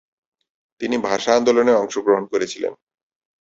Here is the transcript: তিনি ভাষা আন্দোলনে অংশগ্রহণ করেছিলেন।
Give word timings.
তিনি 0.81 0.95
ভাষা 1.07 1.31
আন্দোলনে 1.35 1.73
অংশগ্রহণ 1.73 2.23
করেছিলেন। 2.25 2.73